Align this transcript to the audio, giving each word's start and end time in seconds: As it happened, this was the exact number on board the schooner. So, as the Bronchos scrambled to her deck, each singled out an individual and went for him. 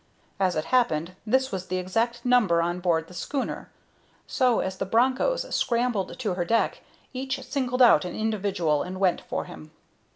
As 0.39 0.55
it 0.55 0.65
happened, 0.65 1.15
this 1.27 1.51
was 1.51 1.67
the 1.67 1.77
exact 1.77 2.25
number 2.25 2.59
on 2.59 2.79
board 2.79 3.05
the 3.07 3.13
schooner. 3.13 3.69
So, 4.25 4.59
as 4.59 4.77
the 4.77 4.85
Bronchos 4.87 5.53
scrambled 5.53 6.17
to 6.17 6.33
her 6.33 6.43
deck, 6.43 6.81
each 7.13 7.43
singled 7.43 7.83
out 7.83 8.03
an 8.03 8.15
individual 8.15 8.81
and 8.81 8.99
went 8.99 9.21
for 9.21 9.45
him. 9.45 9.69